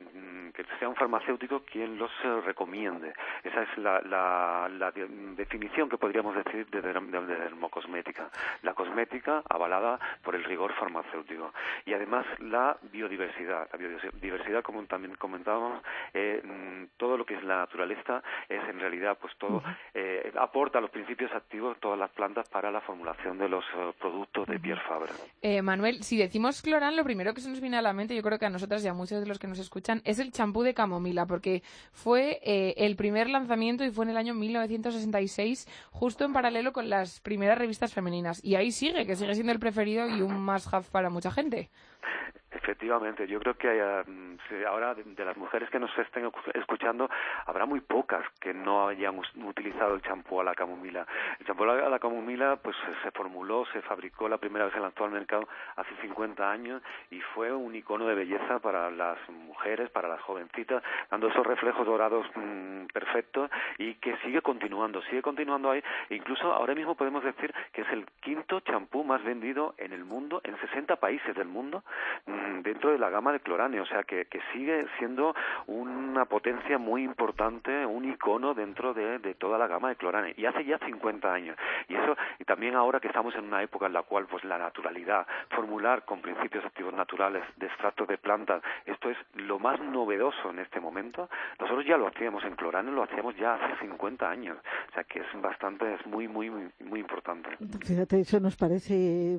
[0.54, 3.12] que sea un farmacéutico quien los eh, recomiende.
[3.44, 8.30] Esa es la, la, la de- definición que podríamos decir de, de- de dermocosmética.
[8.62, 11.52] La cosmética avalada por el rigor farmacéutico.
[11.84, 13.68] Y además la biodiversidad.
[13.72, 15.82] La biodiversidad, como también comentábamos,
[16.14, 19.62] mm, todo lo que es la naturaleza es en realidad pues todo
[19.94, 20.30] eh,
[20.62, 24.60] aporta los principios activos todas las plantas para la formulación de los eh, productos de
[24.60, 25.10] Pierre Fabre.
[25.40, 28.22] Eh, Manuel, si decimos clorán, lo primero que se nos viene a la mente, yo
[28.22, 30.62] creo que a nosotras y a muchos de los que nos escuchan, es el champú
[30.62, 36.24] de camomila, porque fue eh, el primer lanzamiento y fue en el año 1966, justo
[36.24, 38.38] en paralelo con las primeras revistas femeninas.
[38.44, 41.70] Y ahí sigue, que sigue siendo el preferido y un must-have para mucha gente.
[42.62, 47.10] Efectivamente, yo creo que eh, mm, ahora de, las mujeres que nos estén escu- escuchando,
[47.46, 51.04] habrá muy pocas que no hayan utilizado el champú a la camomila.
[51.40, 55.04] El champú a la, camomila pues se formuló, se fabricó, la primera vez se lanzó
[55.04, 60.06] al mercado hace 50 años y fue un icono de belleza para las mujeres, para
[60.06, 65.82] las jovencitas, dando esos reflejos dorados mm, perfectos y que sigue continuando, sigue continuando ahí.
[66.10, 70.04] E incluso ahora mismo podemos decir que es el quinto champú más vendido en el
[70.04, 71.82] mundo, en 60 países del mundo,
[72.62, 75.34] dentro de la gama de Clorane, o sea que, que sigue siendo
[75.66, 80.64] una potencia muy importante, un icono dentro de, toda la gama de Clorane, y hace
[80.64, 81.56] ya 50 años.
[81.88, 84.58] Y eso, y también ahora que estamos en una época en la cual pues la
[84.58, 90.50] naturalidad, formular con principios activos naturales de extractos de plantas, esto es lo más novedoso
[90.50, 91.28] en este momento.
[91.58, 94.58] Nosotros ya lo hacíamos en Clorane, lo hacíamos ya hace 50 años,
[94.90, 97.50] o sea que es bastante, es muy, muy, muy, muy importante.
[97.84, 99.38] Fíjate, eso nos parece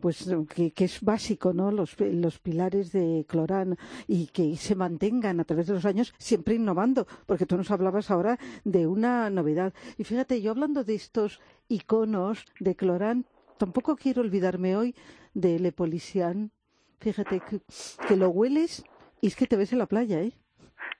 [0.00, 1.70] pues que, que es básico, ¿no?
[1.70, 7.06] Los pilares de Clorán y que se mantengan a través de los años siempre innovando,
[7.26, 9.72] porque tú nos hablabas ahora de una novedad.
[9.96, 13.26] Y fíjate, yo hablando de estos iconos de Clorán,
[13.58, 14.94] tampoco quiero olvidarme hoy
[15.34, 16.50] de Le Polician.
[17.00, 17.60] Fíjate que,
[18.06, 18.84] que lo hueles
[19.20, 20.32] y es que te ves en la playa, ¿eh?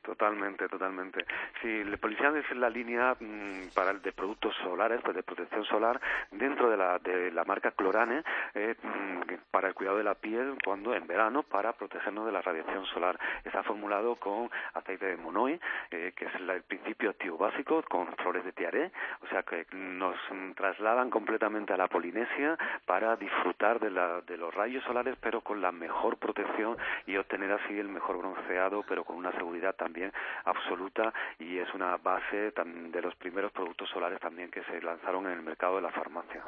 [0.08, 1.26] Totalmente, totalmente.
[1.60, 5.66] Sí, Le Polician es la línea mm, para el de productos solares, pues de protección
[5.66, 10.14] solar, dentro de la, de la marca Clorane, eh, mm, para el cuidado de la
[10.14, 13.20] piel cuando en verano, para protegernos de la radiación solar.
[13.44, 18.46] Está formulado con aceite de monoi, eh, que es el principio activo básico, con flores
[18.46, 18.90] de tiaré,
[19.20, 20.16] o sea que nos
[20.56, 25.60] trasladan completamente a la Polinesia para disfrutar de, la, de los rayos solares, pero con
[25.60, 29.97] la mejor protección y obtener así el mejor bronceado, pero con una seguridad también
[30.44, 35.32] absoluta y es una base de los primeros productos solares también que se lanzaron en
[35.32, 36.42] el mercado de la farmacia.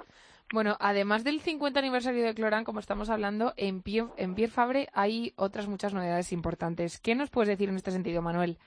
[0.52, 4.88] Bueno, además del 50 aniversario de Clorán, como estamos hablando, en, Pie, en Pierre Fabre
[4.92, 6.98] hay otras muchas novedades importantes.
[6.98, 8.58] ¿Qué nos puedes decir en este sentido, Manuel?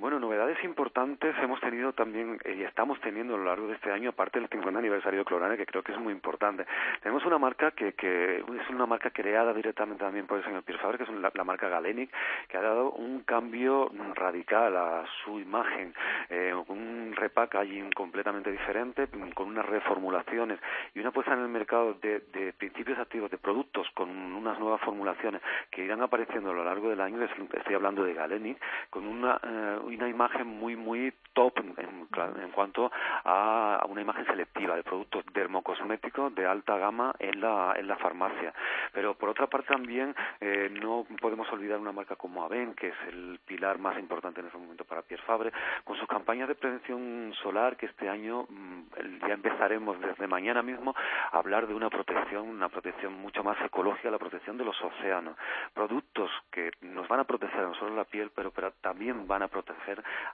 [0.00, 3.92] Bueno, novedades importantes hemos tenido también eh, y estamos teniendo a lo largo de este
[3.92, 6.64] año, aparte del 50 aniversario de Clorane, que creo que es muy importante.
[7.02, 10.96] Tenemos una marca que, que es una marca creada directamente también por el señor Pierre
[10.96, 12.10] que es la, marca Galenic,
[12.48, 15.92] que ha dado un cambio radical a su imagen,
[16.30, 20.58] eh, un repackaging completamente diferente, con unas reformulaciones
[20.94, 24.80] y una puesta en el mercado de, de principios activos de productos con unas nuevas
[24.80, 27.22] formulaciones que irán apareciendo a lo largo del año.
[27.22, 28.58] Es- Estoy hablando de Galenic,
[28.88, 32.90] con una, eh, una imagen muy, muy top en, cuanto
[33.24, 38.52] a, una imagen selectiva de productos dermocosméticos de alta gama en la, en la farmacia.
[38.92, 42.94] Pero por otra parte también eh, no podemos olvidar una marca como Aven, que es
[43.08, 45.52] el pilar más importante en este momento para Pierre Fabre,
[45.84, 50.94] con sus campañas de prevención solar que este año mm, ya empezaremos desde mañana mismo
[51.32, 55.36] a hablar de una protección, una protección mucho más ecológica, la protección de los océanos.
[55.74, 59.48] Productos que nos van a proteger no solo la piel, pero, pero también van a
[59.48, 59.79] proteger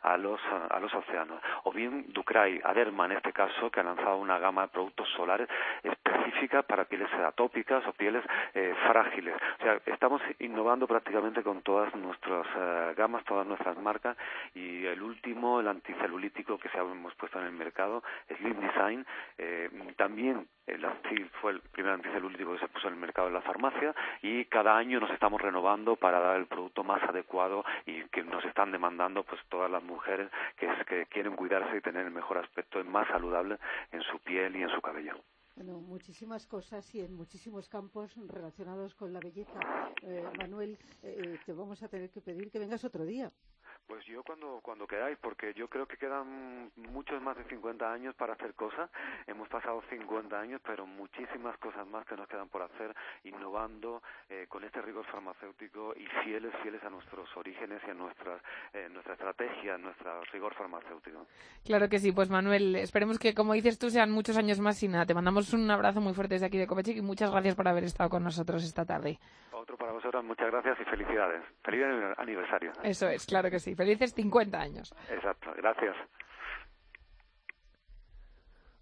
[0.03, 1.41] a los, a los océanos.
[1.65, 5.49] O bien Ducray, Aderma en este caso, que ha lanzado una gama de productos solares
[6.07, 9.35] específica para pieles atópicas o pieles eh, frágiles.
[9.61, 14.17] O sea, estamos innovando prácticamente con todas nuestras eh, gamas, todas nuestras marcas
[14.55, 18.03] y el último, el anticelulítico que se hemos puesto en el mercado,
[18.39, 19.07] Slim Design,
[19.39, 20.85] eh, también el
[21.41, 24.77] fue el primer anticelulítico que se puso en el mercado en la farmacia y cada
[24.77, 29.23] año nos estamos renovando para dar el producto más adecuado y que nos están demandando
[29.23, 33.07] pues todas las mujeres que, es- que quieren cuidarse y tener el mejor aspecto más
[33.09, 33.59] saludable
[33.93, 35.15] en su piel y en su cabello.
[35.57, 39.59] Bueno, muchísimas cosas y en muchísimos campos relacionados con la belleza.
[40.03, 43.33] Eh, Manuel, eh, te vamos a tener que pedir que vengas otro día.
[43.87, 48.17] Pues yo cuando, cuando queráis, porque yo creo que quedan muchos más de 50 años
[48.17, 48.91] para hacer cosas.
[49.29, 54.47] Hemos pasado 50 años, pero muchísimas cosas más que nos quedan por hacer, innovando eh,
[54.49, 58.41] con este rigor farmacéutico y fieles, fieles a nuestros orígenes y a nuestra,
[58.73, 61.27] eh, nuestra estrategia, nuestro rigor farmacéutico.
[61.65, 64.89] Claro que sí, pues Manuel, esperemos que, como dices tú, sean muchos años más y
[64.89, 65.07] nada.
[65.07, 67.85] Te mandamos un abrazo muy fuerte desde aquí de Copechic y muchas gracias por haber
[67.85, 69.21] estado con nosotros esta tarde.
[69.53, 71.43] Otro para vosotros, muchas gracias y felicidades.
[71.63, 71.85] Feliz
[72.19, 72.73] aniversario.
[72.83, 73.76] Eso es, claro que sí.
[73.77, 74.95] Felices 50 años.
[75.11, 75.95] Exacto, gracias.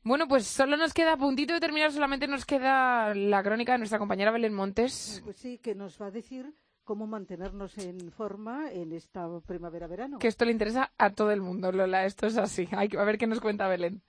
[0.02, 3.78] Bueno, pues solo nos queda a puntito de terminar, solamente nos queda la crónica de
[3.78, 5.22] nuestra compañera Belén Montes.
[5.24, 6.52] Pues sí, que nos va a decir
[6.84, 10.18] cómo mantenernos en forma en esta primavera-verano.
[10.18, 12.04] Que esto le interesa a todo el mundo, Lola.
[12.04, 12.68] Esto es así.
[12.72, 14.02] Hay que a ver qué nos cuenta Belén.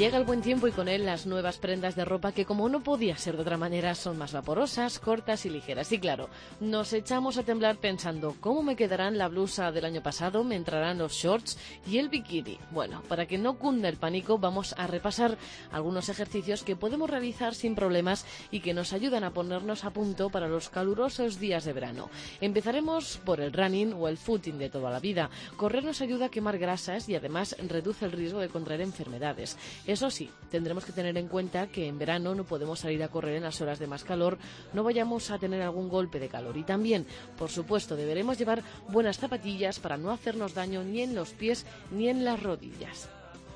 [0.00, 2.80] Llega el buen tiempo y con él las nuevas prendas de ropa que como no
[2.80, 5.92] podía ser de otra manera son más vaporosas, cortas y ligeras.
[5.92, 10.42] Y claro, nos echamos a temblar pensando cómo me quedarán la blusa del año pasado,
[10.42, 12.58] me entrarán los shorts y el bikini.
[12.70, 15.36] Bueno, para que no cunda el pánico vamos a repasar
[15.70, 20.30] algunos ejercicios que podemos realizar sin problemas y que nos ayudan a ponernos a punto
[20.30, 22.08] para los calurosos días de verano.
[22.40, 25.28] Empezaremos por el running o el footing de toda la vida.
[25.58, 29.58] Correr nos ayuda a quemar grasas y además reduce el riesgo de contraer enfermedades.
[29.90, 33.34] Eso sí, tendremos que tener en cuenta que en verano no podemos salir a correr
[33.34, 34.38] en las horas de más calor,
[34.72, 36.56] no vayamos a tener algún golpe de calor.
[36.56, 41.30] Y también, por supuesto, deberemos llevar buenas zapatillas para no hacernos daño ni en los
[41.30, 43.08] pies ni en las rodillas.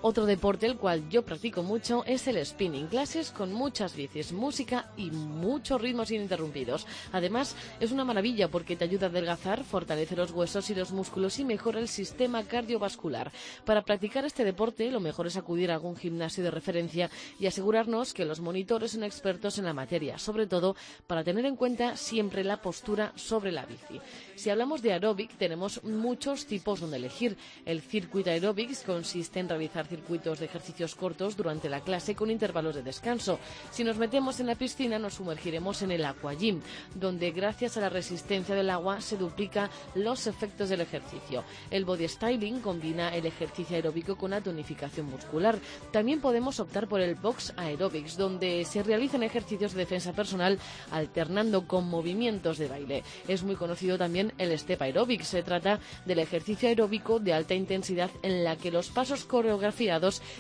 [0.07, 4.91] Otro deporte el cual yo practico mucho es el spinning, clases con muchas bicis, música
[4.99, 6.87] y muchos ritmos ininterrumpidos.
[7.11, 11.39] Además, es una maravilla porque te ayuda a adelgazar, fortalece los huesos y los músculos
[11.39, 13.33] y mejora el sistema cardiovascular.
[13.65, 17.09] Para practicar este deporte, lo mejor es acudir a algún gimnasio de referencia
[17.41, 20.77] y asegurarnos que los monitores son expertos en la materia, sobre todo
[21.07, 24.03] para tener en cuenta siempre la postura sobre la bici.
[24.37, 27.39] Si hablamos de aeróbic, tenemos muchos tipos donde elegir.
[27.65, 32.75] El circuito aeróbics consiste en realizar circuitos de ejercicios cortos durante la clase con intervalos
[32.75, 33.39] de descanso.
[33.71, 36.61] Si nos metemos en la piscina, nos sumergiremos en el aquagym,
[36.97, 41.45] donde gracias a la resistencia del agua se duplica los efectos del ejercicio.
[41.71, 45.59] El body styling combina el ejercicio aeróbico con la tonificación muscular.
[45.93, 50.59] También podemos optar por el box aerobics, donde se realizan ejercicios de defensa personal
[50.91, 53.05] alternando con movimientos de baile.
[53.29, 55.29] Es muy conocido también el step aerobics.
[55.29, 59.25] Se trata del ejercicio aeróbico de alta intensidad en la que los pasos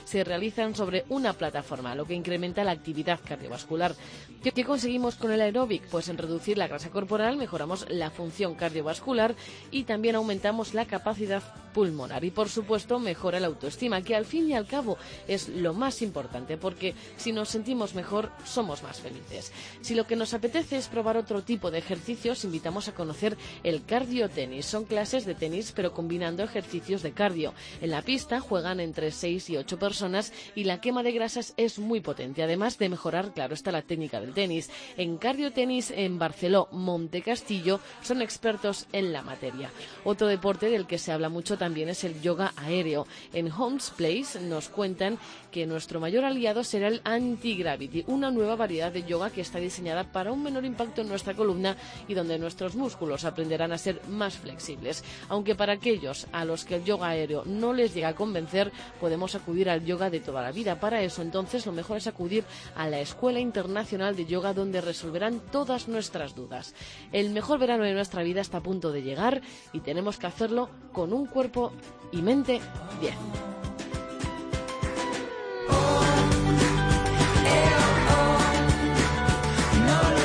[0.04, 3.94] se realizan sobre una plataforma, lo que incrementa la actividad cardiovascular.
[4.42, 5.82] ¿Qué, qué conseguimos con el aeróbic?
[5.88, 9.34] Pues en reducir la grasa corporal mejoramos la función cardiovascular
[9.70, 11.42] y también aumentamos la capacidad
[11.74, 15.74] pulmonar y por supuesto mejora la autoestima, que al fin y al cabo es lo
[15.74, 19.52] más importante porque si nos sentimos mejor somos más felices.
[19.82, 23.84] Si lo que nos apetece es probar otro tipo de ejercicios, invitamos a conocer el
[23.84, 24.64] cardio tenis.
[24.64, 27.52] Son clases de tenis pero combinando ejercicios de cardio.
[27.82, 31.78] En la pista juegan entre 6 y 8 personas y la quema de grasas es
[31.78, 34.70] muy potente, además de mejorar, claro, está la técnica del tenis.
[34.96, 39.70] En cardio tenis en Barceló, Monte Castillo son expertos en la materia.
[40.04, 43.06] Otro deporte del que se habla mucho también es el yoga aéreo.
[43.32, 45.18] En Homes Place nos cuentan
[45.50, 50.12] que nuestro mayor aliado será el anti-gravity, una nueva variedad de yoga que está diseñada
[50.12, 51.76] para un menor impacto en nuestra columna
[52.08, 55.04] y donde nuestros músculos aprenderán a ser más flexibles.
[55.28, 58.72] Aunque para aquellos a los que el yoga aéreo no les llega a convencer,
[59.14, 60.80] podemos acudir al yoga de toda la vida.
[60.80, 62.42] Para eso, entonces, lo mejor es acudir
[62.74, 66.74] a la Escuela Internacional de Yoga donde resolverán todas nuestras dudas.
[67.12, 69.40] El mejor verano de nuestra vida está a punto de llegar
[69.72, 71.72] y tenemos que hacerlo con un cuerpo
[72.10, 72.60] y mente
[73.00, 73.14] bien.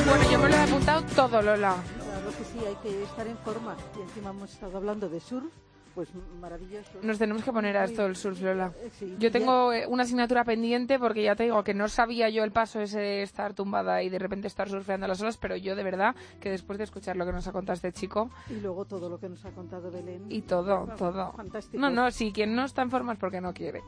[0.08, 1.76] Bueno, yo me lo he apuntado todo, Lola.
[1.76, 3.78] Claro que sí, hay que estar en forma.
[4.00, 5.54] Y encima hemos estado hablando de surf,
[5.94, 6.10] pues
[6.40, 6.92] maravilloso.
[7.02, 8.72] Nos tenemos que poner a esto del surf, Lola.
[8.82, 12.30] Eh, sí, Yo tengo eh, una asignatura pendiente porque ya te digo que no sabía
[12.30, 15.56] yo el paso ese de estar tumbada y de repente estar surfeando las olas, pero
[15.56, 18.60] yo de verdad que después de escuchar lo que nos ha contado este chico Y
[18.60, 20.26] luego todo lo que nos ha contado Belén.
[20.30, 21.34] y todo, todo.
[21.34, 21.80] Fantástico.
[21.82, 23.82] No, no, si quien no está en forma es porque no quiere.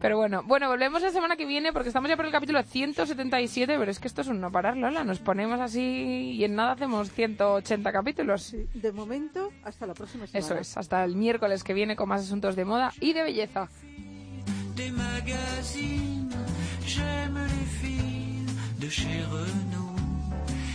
[0.00, 3.76] Pero bueno, bueno, volvemos la semana que viene porque estamos ya por el capítulo 177,
[3.78, 5.04] pero es que esto es un no parar, Lola.
[5.04, 8.42] Nos ponemos así y en nada hacemos 180 capítulos.
[8.42, 10.44] Sí, de momento, hasta la próxima semana.
[10.44, 13.68] Eso es, hasta el miércoles que viene con más asuntos de moda y de belleza.
[14.80, 16.34] des magazines.
[16.86, 18.46] J'aime les filles
[18.78, 19.96] de chez Renault.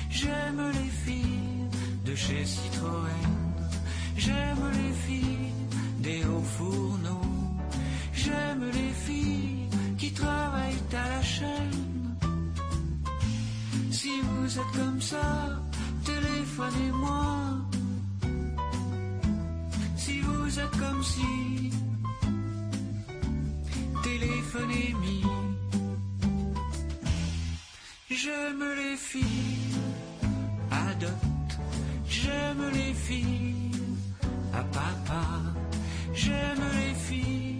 [0.09, 1.69] J'aime les filles
[2.05, 3.32] de chez Citroën.
[4.17, 5.53] J'aime les filles
[5.99, 7.34] des hauts fourneaux.
[8.26, 9.69] J'aime les filles
[9.99, 12.17] qui travaillent à la chaîne.
[13.91, 15.61] Si vous êtes comme ça,
[16.03, 17.26] téléphonez-moi.
[19.95, 21.69] Si vous êtes comme si,
[24.03, 25.36] téléphonez-moi.
[28.09, 29.78] J'aime les filles
[30.71, 31.49] à dot,
[32.07, 33.71] j'aime les filles
[34.51, 35.26] à papa,
[36.13, 37.55] j'aime les filles